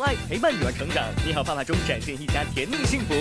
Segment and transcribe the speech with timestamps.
[0.00, 1.04] 用爱陪伴女儿成长。
[1.26, 3.14] 你好，爸爸中展现一家甜蜜幸福。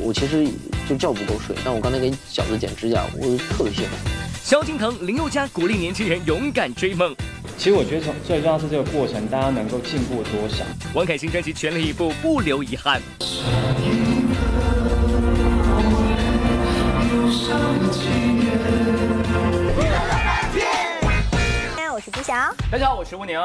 [0.00, 0.46] 我其实
[0.88, 3.96] 就觉不够睡，但我刚才给小子剪指甲，我特别幸福。
[4.40, 7.12] 萧敬腾、林宥嘉鼓励年轻人勇敢追梦。
[7.58, 10.64] 其实我觉得从最重要是这个过程，大家能够进步多少。
[10.94, 13.02] 王凯新专辑全力以赴，不留遗憾。
[21.92, 22.34] 我是朱晓，
[22.70, 23.36] 大家好，我是吴宁。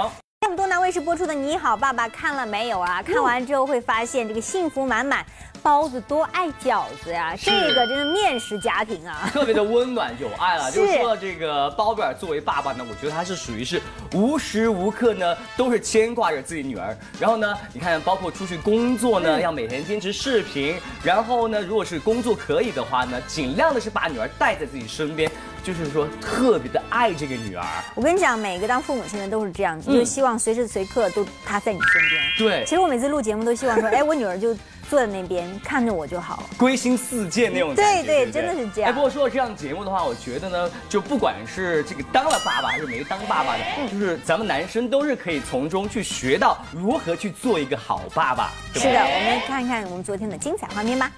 [0.49, 3.01] 么东南卫视播出的《你好，爸爸》看了没有啊？
[3.03, 5.25] 看完之后会发现这个幸福满满，
[5.67, 7.35] 包子多爱饺子呀！
[7.37, 10.71] 这个真是面食家庭啊， 特别的温暖有爱了。
[10.71, 13.81] 就是说到这个包贝尔作为爸爸呢，我觉得他是属于是
[14.13, 16.97] 无时无刻呢都是牵挂着自己女儿。
[17.19, 20.79] 然后呢，你看包括出去工作呢，要每天坚持视频。
[21.03, 25.29] 然后呢，如果是工作可以的话呢，尽量的是把女儿带在自己身边。
[25.63, 27.65] 就是说，特别的爱这个女儿。
[27.93, 32.23] 我跟你讲，每个当父母亲的都是这样子，就希望随时随刻都她在你身边。
[32.37, 34.55] 对，其实我每次录节目都希望说，哎，我女儿就
[34.89, 37.75] 坐在那边看着我就好，归心似箭那种。
[37.75, 38.89] 对对，真的是这样。
[38.89, 48.51] 哎，不过说到这样节目的话，我觉得呢，就不管是这个当了爸爸还是没当爸爸的，就是咱们男生都是可以从中去学到如何去做一个好爸爸。
[48.73, 51.11] 是的，我们来看一看我们昨天的精彩画面吧。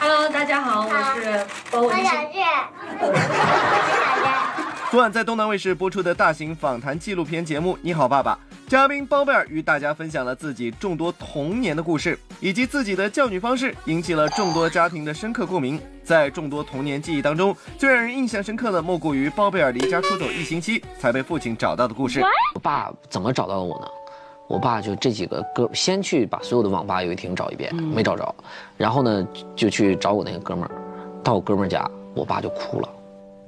[0.00, 2.10] Hello，大家好，我是包文婧。
[4.94, 8.38] 昨晚在东南卫视播出的大型访谈纪录片节目《你好，爸爸》，
[8.70, 15.80] 嘉宾包贝尔与大家分享了自己众多童年的故事，以及自己的教女方式，引起了众多家庭的深刻共鸣。
[16.04, 22.22] 在众多童年记忆当中，最让人印象深刻的莫过于包贝尔离家出走一星期才被父亲找到的故事。
[22.54, 23.88] 我爸怎么找到我呢？
[24.46, 28.32] 我爸就这几个哥，先去把所有的网吧、游戏厅找一遍，没找着，
[28.76, 30.70] 然后呢就去找我那个哥们儿，
[31.24, 31.84] 到我哥们儿家，
[32.14, 32.88] 我爸就哭了，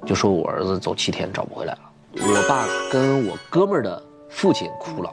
[0.05, 1.79] 就说我儿子走七天找不回来了。
[2.13, 5.11] 我爸跟我哥们儿的父亲哭了。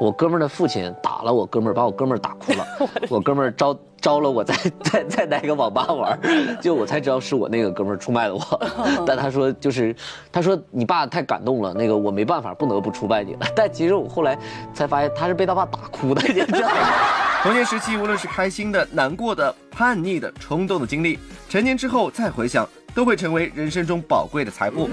[0.00, 2.66] 我哥们儿的父亲打了我哥们儿，把我哥们儿打哭了。
[3.08, 6.18] 我哥们儿招招了我在在在哪个网吧玩，
[6.60, 8.60] 就我才知道是我那个哥们儿出卖了我。
[9.06, 9.94] 但他说就是，
[10.32, 13.46] 他说你爸太感动了，那个我没办法，不得不出卖你了。
[13.54, 14.36] 但其实我后来
[14.74, 16.76] 才发现他是被他爸打哭的，你知道吗？
[17.44, 21.16] 童年时期无论是开心的、难过的、叛逆的、冲动的经历，
[21.48, 22.68] 成年之后再回想。
[22.94, 24.88] 都会成为人生中宝贵的财富。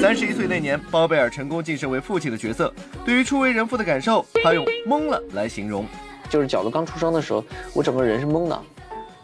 [0.00, 2.72] 三十一岁那年，包贝尔成功晋升为父亲的角色。
[3.04, 5.84] 对于初为人父的感受，他用“懵了”来形容。
[6.28, 7.44] 就是饺子刚出生的时候，
[7.74, 8.60] 我整个人是懵的，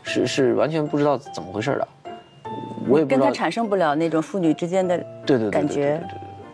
[0.03, 1.89] 是是完全不知道怎么回事的。
[2.89, 6.03] 我也跟他产生不了那种父女之间的对对感觉。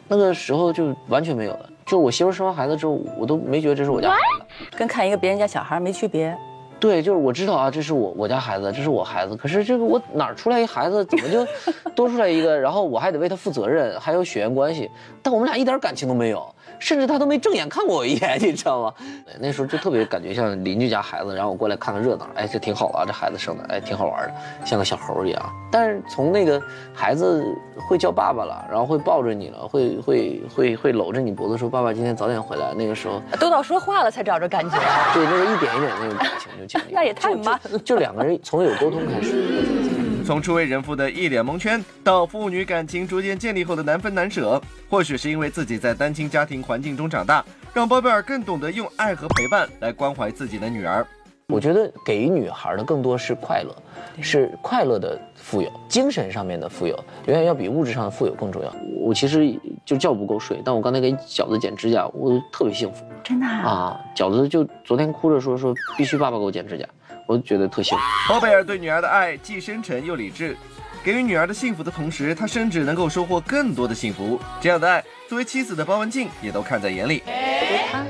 [0.09, 1.71] 那个时候就完全没有了。
[1.85, 6.37] 就我媳妇生完孩子之后，我都没觉得这是我家孩子，跟看一个别人家小孩没区别。
[6.79, 9.35] 对，就是我知道啊，这是我我家孩子，这是我孩子。
[9.35, 11.47] 可是这个我哪儿出来一孩子，怎么就
[11.95, 12.59] 多出来一个？
[12.59, 14.91] 然后我还得为他负责任，还有血缘关系，
[15.23, 16.55] 但我们俩一点感情都没有。
[16.79, 18.95] 甚至他都没正眼看过我一眼，你知道吗？
[19.39, 24.35] 那时候就特别感觉像邻居家孩子，然后我过来看看热闹，哎，这挺好啊，这孩子生的，哎，挺好玩的，
[24.65, 25.53] 像个小猴一样。
[25.71, 26.61] 但是从那个
[26.95, 27.45] 孩子
[27.89, 34.77] 会叫爸爸了，然后会抱着你了，会会会会搂着你脖子说：“爸爸今天早点回来。”那个时候都到说话了才找着感觉。
[35.15, 36.93] 对，那个一点一点那种感情就建立。
[36.93, 37.79] 那也太慢了。
[37.81, 39.86] 就两个人从有沟通开始。
[40.27, 44.61] 从初为人父的一脸蒙圈，到父女感情逐渐建立后的难分难舍，
[44.91, 51.07] 或许是因为自己在单亲家庭环境中长大，让包贝尔更懂得用爱和陪伴来关怀自己的女儿。
[51.47, 53.73] 我觉得给予女孩的更多是快乐，
[54.21, 58.75] 是快乐的富有，精神上面的富有，远远要比物质上的富有更重要。
[58.99, 63.05] 我其实就觉不够睡，但我刚才给饺子剪指甲，我特别幸福。
[63.23, 64.01] 真的啊？
[64.17, 66.85] 饺子就昨天哭着说说必须爸爸给我剪指甲。
[67.27, 68.05] 我觉得特幸福。
[68.29, 70.57] 包贝尔对女儿的爱既深沉又理智，
[71.05, 74.41] 给予女儿的幸福的同时，他甚至能够收获更多的幸福。
[74.61, 77.23] 这样的爱，作为妻子的包文婧也都看在眼里。
[77.27, 77.31] 我
[77.67, 78.05] 觉得他，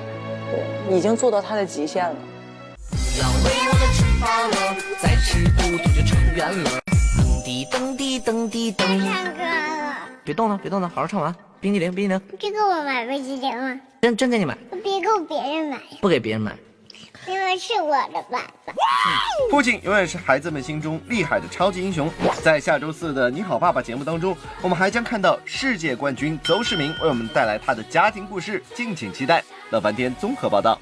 [0.88, 2.16] 对，已经做到他的极限了。
[7.71, 8.84] 噔滴噔滴噔。
[9.01, 9.97] 唱歌了。
[10.24, 11.34] 别动了，别动了，好好唱完。
[11.60, 12.21] 冰激凌，冰激凌。
[12.39, 13.80] 这给我买冰激凌吗？
[14.03, 14.57] 真真给你买。
[14.83, 15.80] 别给我别人买。
[16.01, 16.54] 不给别人买。
[17.28, 18.73] 因为是我的爸爸。
[19.51, 22.11] 父亲永远是孩子们心中厉害的超级英雄。
[22.43, 29.43] 在下周四的《你好，爸爸》节目当中，我们还将看到世界冠军邹市明为我们带来他的家庭故事，敬请期待。
[29.71, 30.78] 乐翻天综合报道。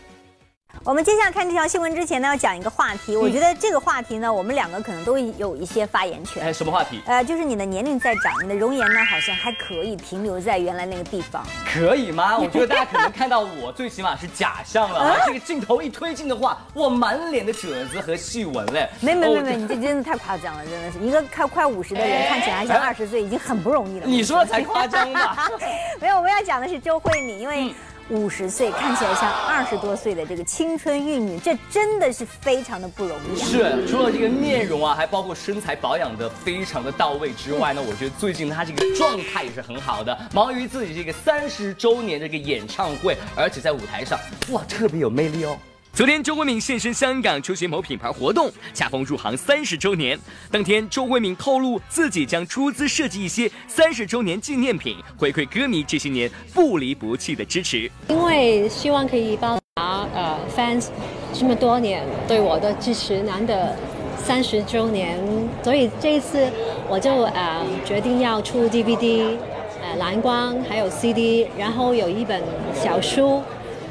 [0.82, 3.16] 我们接下来看这条新闻之前呢，要讲一个话题。
[3.16, 6.44] 我觉得这个话题呢，我们两个可能都有一些发言权。
[6.44, 7.00] 哎，什么话题？
[7.06, 11.42] 呃，就是你的年龄在长，你的容颜呢，好像还可以停留在原来那个地方。
[11.72, 12.36] 可以吗？
[12.40, 15.16] 我觉得大家可能看到我，最起码是假象了。
[15.26, 18.86] 这个镜头一推进的话，我满脸的褶子和细纹嘞。
[19.00, 24.06] 没没没没，你这真的太夸张了，真的是一个快快五十的人， 看起来还像二十岁，已经很不容易了。
[24.06, 25.48] 你说的才夸张吧？
[25.98, 27.74] 没有，我们要讲的是周慧敏，因为。
[28.10, 33.38] 五十岁，看起来像二十多岁的这个青春玉女，这真的是非常的不容易。
[33.38, 44.18] 是，除了这个面容啊，还包括身材保养的非常的到位之外呢，我觉得最近她这个状态也是很好的，忙于自己这个三十周年这个演唱会，而且在舞台上，
[44.50, 45.56] 哇，特别有魅力哦。
[45.96, 50.18] 昨天，周慧敏现身香港出席某品牌活动，恰逢入行三十周年。
[50.50, 57.88] 当天，周慧敏透露自己将出资设计一些三十周年纪念品，回馈歌迷这些年不离不弃的支持。
[58.08, 60.88] 因为希望可以报答呃 fans
[61.32, 63.76] 这么多年对我的支持，难得
[64.18, 65.16] 三十周年，
[65.62, 66.50] 所以这一次
[66.88, 69.36] 我就呃决定要出 DVD，
[69.80, 72.42] 呃蓝光还有 CD，然后有一本
[72.74, 73.40] 小书。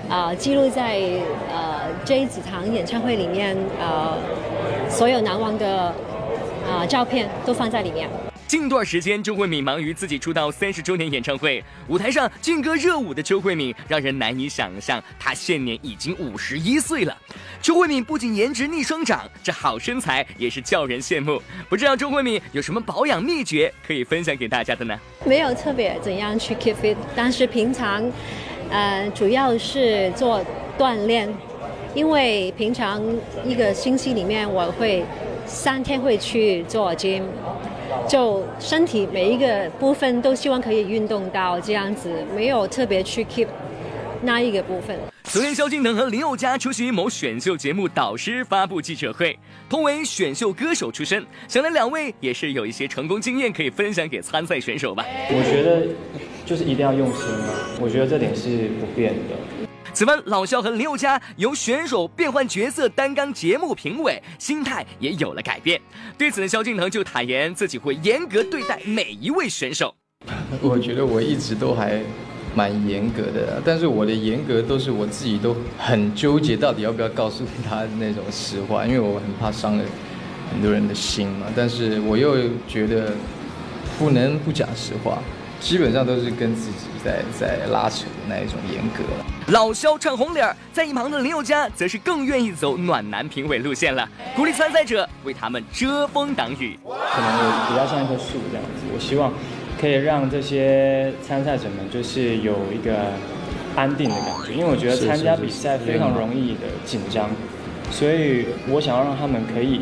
[0.09, 0.99] 啊，记录在
[1.49, 1.62] 呃
[2.05, 4.17] 这几场演唱会里面，呃，
[4.89, 5.95] 所有难忘的
[6.67, 8.09] 啊照片都放在里面。
[8.45, 17.17] 近段时间，周慧敏忙于自己出道三十周年演唱会，舞台上劲歌热舞的周慧敏让人难以想象，她现年已经五十一岁了。
[17.61, 21.41] 周慧敏不仅颜值逆生长，这好身材也是叫人羡慕。
[21.69, 24.99] 不知道周慧敏有什么保养秘诀可以分享给大家的呢？
[25.25, 28.03] 没有特别怎样去 keep fit，但是平常。
[28.69, 30.43] 呃，主要是做
[30.79, 31.31] 锻炼，
[31.93, 33.01] 因为平常
[33.45, 35.03] 一个星期里面我会
[35.45, 37.23] 三天会去做 gym，
[38.07, 43.47] 就身体每一个部分都希望可以运动到这样子，没有特别去 keep
[44.21, 44.97] 那一个部分。
[45.25, 49.37] 昨天，萧敬腾和林宥嘉出席某选秀节目导师发布记者会，
[49.69, 55.05] 同为选秀歌手出身，想来两位也是有一些成功经验可以分享给参赛选手吧。
[55.29, 55.87] 我觉得。
[56.45, 59.62] 就是一定要用心嘛，我觉得这点是不变的。
[59.93, 65.79] 此番老肖和林宥嘉由选手变换角色担纲节目评委，心态也有了改变。
[66.17, 69.93] 对此呢，萧敬腾就坦言自己会严格对待每一位选手。
[70.61, 72.01] 我觉得我一直都还
[72.55, 79.83] 蛮严格的，但是我的严格都是我自己都很纠结，到底要不要告诉他那种实话，因为我很怕伤了
[80.51, 81.45] 很多人的心嘛。
[81.55, 83.13] 但是我又觉得
[83.99, 85.21] 不能不讲实话。
[85.63, 89.25] 基本上都是跟自己在在拉扯的那一种严格了。
[89.47, 96.77] 老肖唱红脸儿，在一旁的林宥嘉则是更愿意走暖男评委路线了，鼓励参赛者为他们遮风挡雨。
[96.83, 99.33] 可能我比较像一棵树这样子，我希望
[99.79, 103.13] 可以让这些参赛者们就是有一个
[103.73, 107.29] 安定的感觉，因为我觉得参加比赛非常容易的紧张，
[107.89, 109.79] 所以我想要让他们可以。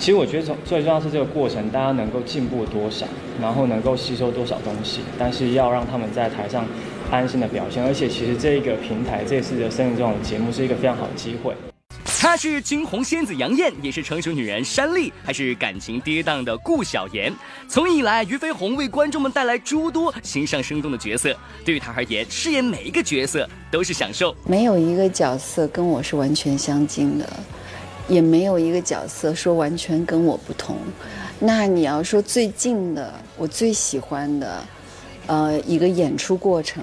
[0.00, 3.06] 其实我觉得从最重要是这个过程，大家能够进步多少，
[3.38, 6.64] 然后能够吸收多少东西，但是要让他们在台上
[7.10, 7.84] 安心的表现。
[7.84, 11.54] 而且其实这个平台这次的《生日这种节目是一个非常好的机会。
[12.18, 17.30] 她是惊鸿仙子杨艳，也是成熟女人山丽，还是感情跌宕的顾晓妍。
[17.68, 21.36] 从艺以来，俞飞鸿为观众们带来诸多形象生动的角色。
[21.62, 24.34] 对于她而言，饰演每一个角色都是享受。
[24.46, 27.28] 没有一个角色跟我是完全相近的。
[28.10, 30.76] 也没有一个角色说完全跟我不同。
[31.38, 34.62] 那你要说最近的，我最喜欢的，
[35.26, 36.82] 呃，一个演出过程，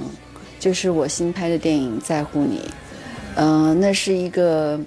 [0.58, 2.60] 就是我新拍的电影《在乎你》。
[3.36, 4.80] 嗯，那是一个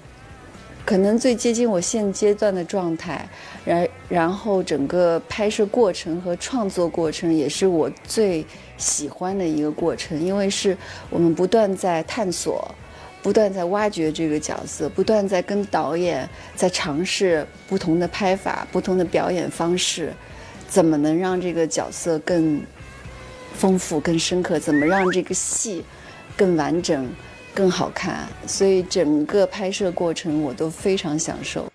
[0.85, 3.29] 可能最接近我现阶段的状态。
[3.63, 8.45] 然然后整个拍摄过程和创作过程也是我最
[8.79, 10.75] 喜欢的一个过程，因为是
[11.11, 12.75] 我们不断在探索。
[13.23, 20.13] 不断在挖掘这个角色，不断在跟导演在尝试不同的拍法、不同的表演方式，
[20.69, 22.63] 怎么能让这个角色更
[23.55, 24.59] 丰富、更深刻？
[24.59, 25.85] 怎么让这个戏
[26.37, 27.09] 更完整、
[27.55, 28.27] 更好看？
[28.47, 31.70] 所以整个拍摄过程我都非常享受。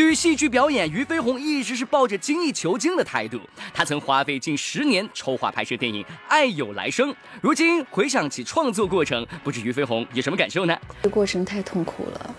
[0.00, 3.38] 对于戏剧表演，俞飞鸿一直是抱着精益求精的态度。
[3.74, 7.10] 他曾花费近十年筹划拍摄电影《爱有来生》，
[7.42, 10.74] 如今回想起创作过程，不知俞飞鸿有什么感受呢？
[11.02, 12.34] 这过程太痛苦了，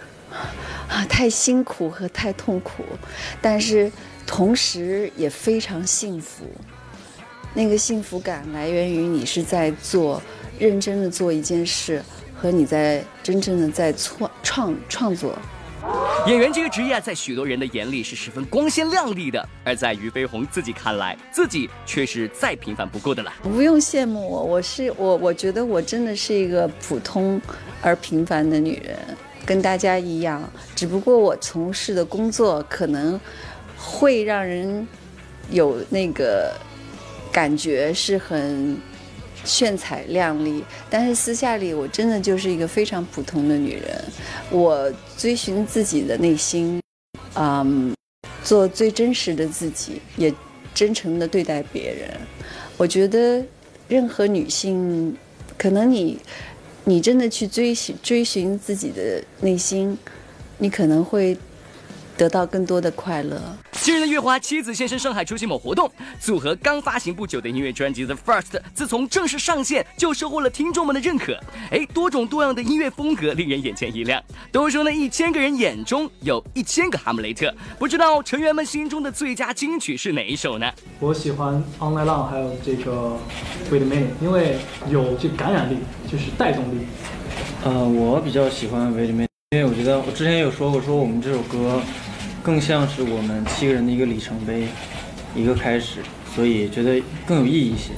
[0.90, 2.84] 啊，太辛苦和太痛苦，
[3.40, 3.92] 但是
[4.26, 6.46] 同时也非常幸福。
[7.54, 10.20] 那个幸福感来源于你是在做
[10.58, 12.04] 认真的做一件事，
[12.36, 15.38] 和你在真正的在创创创作。
[16.28, 23.34] 演员这个职业啊，在许多人的眼里是十分光鲜亮丽的，而在俞飞鸿自己看来，自己却是再平凡不过的了。
[23.42, 27.42] 不用羡慕我，我是我，我觉得我真的是一个普通
[27.82, 28.98] 而平凡的女人，
[29.46, 30.48] 跟大家一样。
[30.76, 33.20] 只不过我从事的工作可能
[33.76, 34.88] 会让人
[35.50, 36.54] 有那个
[37.32, 38.78] 感觉是很。
[39.44, 44.04] 炫彩亮丽，但是私下里我真的就是一个非常普通的女人。
[44.50, 46.82] 我追寻自己的内心，
[47.36, 47.94] 嗯，
[48.44, 50.34] 做最真实的自己，也
[50.74, 52.10] 真诚的对待别人。
[52.78, 53.44] 我觉得
[53.88, 55.16] 任何女性，
[55.58, 56.20] 可能你
[56.84, 59.98] 你真的去追寻追寻自己的内心，
[60.58, 61.38] 你可能会
[62.18, 63.42] 得到更多的快乐。
[63.72, 71.36] 近日的月华妻子现身上海出席某活动，组合刚发行不久的音乐专辑《The First》，自从正式上线就收获了听众们的认可。
[71.72, 74.22] 哎，多种多样的音乐风格令人眼前一亮。
[74.52, 80.72] 都说呢，一千个人眼中有一千个哈姆雷特，不知道成员们心中的最佳金曲是哪一首呢？
[81.00, 83.18] 我喜欢《On l i n e Long》还有这个
[83.74, 84.58] 《Wait a Minute》，因为
[84.90, 85.78] 有这感染力，
[86.12, 86.86] 就是带动力。
[87.64, 91.82] 呃，我比较喜欢《Wait a Minute》，因为我觉得我之前有说过，说我们这首歌。
[92.42, 94.66] 更像是我们七个人的一个里程碑，
[95.36, 96.00] 一个开始，
[96.34, 97.92] 所以觉得更有意义一些。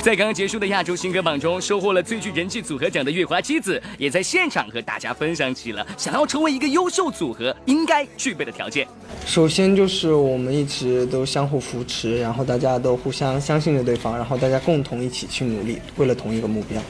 [0.00, 8.86] 在刚刚结束的亚洲新歌榜中，收获了最具人气组合奖的月华妻子，也在现场和大家分享起了想要成为一个优秀组合应该具备的条件。
[9.26, 16.80] 首先就是我们一直都相互扶持，然后大家都互相相信着对方，然后大家共同一起去努力，为了同一个目标。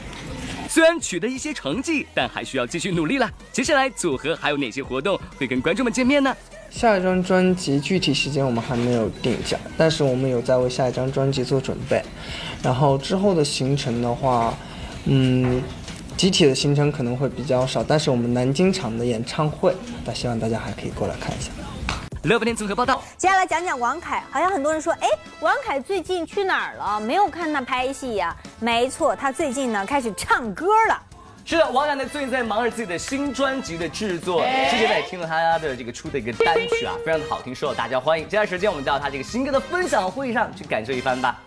[0.73, 3.29] 虽然取得一些成绩，但还需要继续努力了。
[3.51, 6.35] 接下来组合还有哪些活动会跟观众们见面呢？
[6.71, 12.01] 下一张专辑具体时间我们还没有定下，但是我们有在为下一张专辑做准备。
[12.63, 14.57] 然后之后的行程的话，
[15.05, 15.61] 嗯，
[16.17, 21.51] 集体的行程可能会比较少，但是我们南京场的演唱会，那希望大家还可以过来看一下。
[22.23, 23.03] 乐不天综合报道。
[23.17, 25.09] 接下来讲讲王凯，好像很多人说，哎，
[25.41, 26.97] 王凯最近去哪儿了？
[26.97, 28.33] 没有看他拍戏呀？
[28.61, 31.01] 没错，他最近呢开始唱歌了。
[31.43, 38.25] 是的，王凯呢最近在忙着自己的新专辑的制作，之前呢也听了他的这个出的一个单曲啊，非常的好听，受到大家欢迎。
[38.29, 41.37] 接下来时间我们到他这个新歌的分享会上去感受一番吧。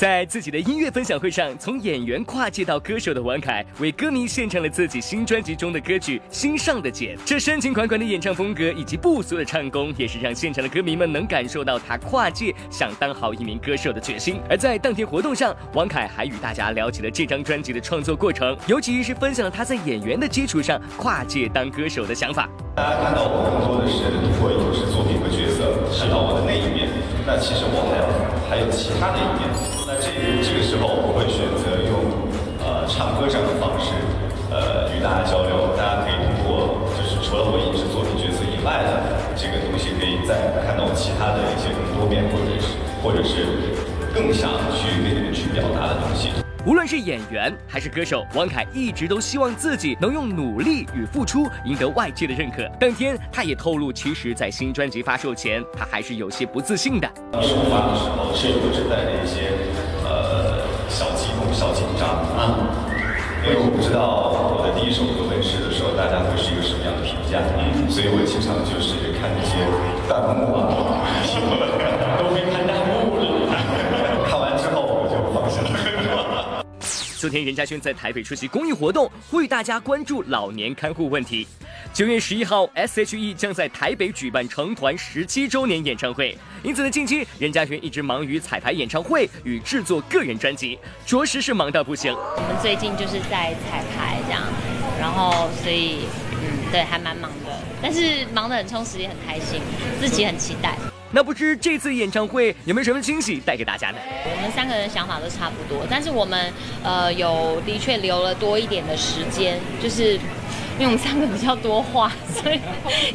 [0.00, 7.14] 在自己的音乐分享会上，从演员跨界到歌手的王凯，为歌迷献唱了自己新专辑中的歌曲《心上的茧》。
[7.22, 14.40] 这深情款款的演唱风格以及不俗的唱功，也是让现场的歌迷们能感受到他跨界想当好一名歌手的决心。
[14.48, 22.48] 而在当天活动上，王凯还与大家聊起了这张专辑的创作过程，尤其是分享了他在演员的基础上跨界当歌手的想法。
[22.74, 23.98] 大家看到我更多的是
[24.40, 26.88] 会就是作品和角色，看到我的那一面。
[27.26, 29.79] 那其实我还有还有其他的一面。
[30.20, 31.96] 这这个时候，我会选择用
[32.60, 33.88] 呃唱歌这样的方式，
[34.52, 35.72] 呃与大家交流。
[35.76, 43.48] 大家可以通过就是除了我影视作品角色以外的这个东西，可以再看到其他的一些更多面，或者是或者是
[44.12, 46.28] 更想去跟你们去表达的东西。
[46.66, 52.68] 无论是演员还是歌手，王凯一直都希望自己能用努力与付出赢得外界的认可。
[52.78, 57.08] 当天，他也透露，其实，在新专辑发售前，他还是有些不自信的。
[57.40, 59.56] 首发的时候，是有自带的一些
[61.60, 62.56] 小紧张啊，
[63.44, 67.36] 因为我不知道我的第一首歌问世的时候，大家会是一个什么样的评价，
[67.92, 69.60] 所以我经常就是看那些
[70.08, 70.72] 弹幕啊，
[72.16, 73.52] 都没看弹幕了，
[74.24, 76.64] 看完之后我就放下了。
[77.20, 81.46] 昨天，任嘉轩在台北出席公益活动，呼吁大家关注老年看护问题。
[81.92, 92.10] 九月十一号，S.H.E 将在台北举办成团十七周年演唱会，因此呢，近期任嘉轩一直忙于彩排演唱会与制作个人专辑，着实是忙到不行。
[92.14, 94.42] 我们最近就是在彩排这样，
[94.98, 99.60] 然后所以，嗯，对，还蛮忙的，但是忙得很充实，也很开心，
[100.00, 100.74] 自己很期待。
[101.12, 103.98] 那不知这次演唱会有没有什么惊喜带给大家呢？
[104.24, 106.52] 我们三个人想法都差不多，但是我们
[106.84, 110.14] 呃有的确留了多一点的时间，就是
[110.78, 112.60] 因为我们三个比较多话，所以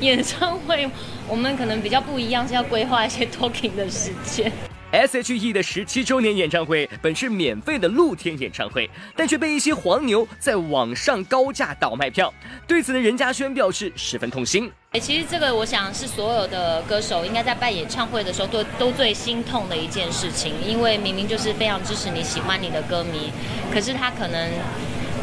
[0.01, 0.89] 演唱会
[1.27, 4.51] 我们可能比较不一样，是要规划一些 talking 的时间。
[4.91, 12.33] S.H.E 的十七周年演唱会本是免费的露天演唱会，但却被一些黄牛在网上高价倒卖票。
[12.65, 14.71] 对此呢，任嘉轩表示十分痛心。
[14.99, 23.31] 其实这个我想是所有的歌手应该在办演唱会的时候都都最心痛的一件事情，因为明明就是非常支持你喜欢你的歌迷，
[23.73, 24.51] 可是他可能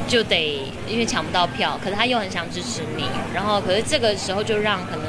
[0.07, 5.07] 就得因为抢不到票，可是他又很想支持你，然后可是这个时候就让可能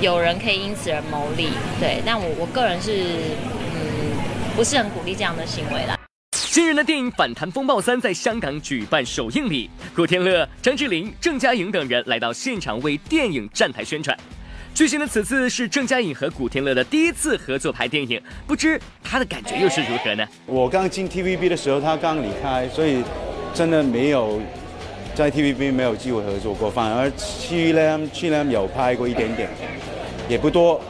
[0.00, 1.50] 有人可以因此而牟利。
[1.80, 2.92] 对，但我我个人是
[3.74, 4.16] 嗯。
[4.56, 5.95] 不是很鼓励这样的行为啦。
[6.56, 14.18] 今日的电影《反弹风暴三》在香港举办首映礼，古天乐、张智霖、郑嘉颖等人来到现场为电影站台宣传。
[14.72, 20.26] 据悉呢，此次是郑嘉颖和古天乐的第一次合作拍电影，不知他的感觉又是如何呢？
[20.46, 23.04] 我刚进 TVB 的时候，他刚离开，所以
[23.52, 24.40] 真的没有
[25.14, 29.50] 在 TVB 没有机会合作过，反而去年去年有拍过一点点，
[30.26, 30.80] 也不多。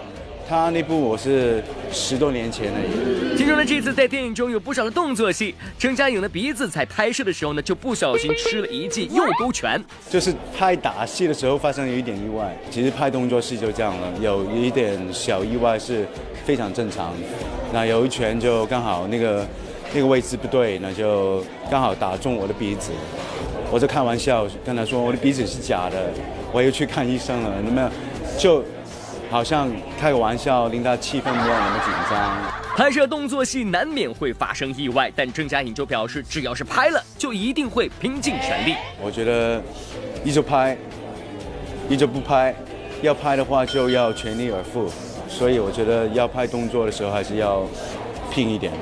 [0.49, 3.37] 他那部我是十多年前了已。
[3.37, 9.83] 听说呢，这次在电影中有不少的动作戏，郑嘉颖的鼻子在拍摄的时候呢，就不小心吃了一记右勾拳。
[10.09, 16.07] 就是拍打戏的时候发生了一点意外，其实拍动作戏就这样了，有一点小意外是
[16.45, 17.13] 非常正常。
[17.73, 19.45] 那有一拳就刚好那个
[19.93, 22.93] 那个位置不对，那就刚好打中我的鼻子。
[23.73, 26.09] 我在开玩笑跟他说我的鼻子是假的，
[26.53, 27.53] 我又去看医生了。
[27.65, 27.91] 那么
[28.39, 28.65] 就
[29.31, 32.39] 好像开个玩笑，令他气氛没有那么紧张。
[32.77, 38.75] 拍摄动作戏难免会发生意外，但郑嘉颖就表示，只要是拍了，就一定会拼尽全力。
[39.03, 39.63] 我觉得
[40.25, 40.77] 一直拍，
[41.89, 42.55] 一直不拍，
[43.03, 44.91] 要拍的话就要全力而赴。
[45.29, 47.63] 所以我觉得要拍动作的时候还是要
[48.31, 48.73] 拼一点。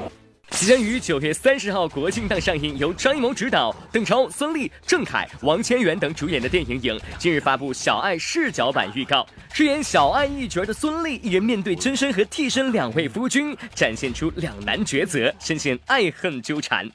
[0.64, 9.26] 即将于九月三十号国庆档上映，由张艺谋执导、邓超、孙俪、郑恺、王千源等主演的电影《影》，近日发布小爱视角版预告。
[9.52, 16.90] 饰演小爱一角的孙俪，一人面对真身和替身两位夫君，展现出两难抉择，深陷爱恨纠缠。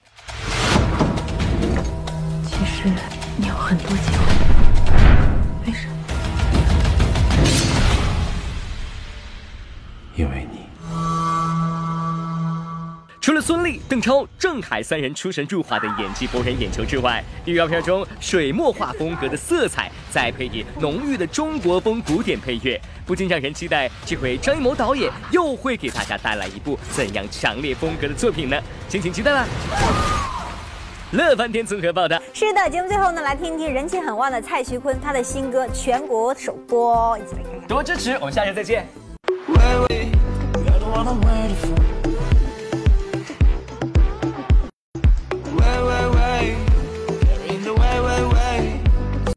[13.89, 28.61] 邓超、郑恺三人出神入化的演技博人眼球之外，预告片中水墨画风格的色彩，再配以浓郁的中国风古典配乐，不禁让人期待这回张艺谋导演又会给大家带来一部怎样强烈风格的作品呢？
[28.87, 29.43] 敬请期待啦！
[31.13, 32.21] 乐翻天综合报道。
[32.31, 37.67] 是的，节目最后呢，来听听人气很旺的蔡徐坤他的新歌全国首播，一起来看看。
[37.67, 38.85] 多支持，我们下期再见。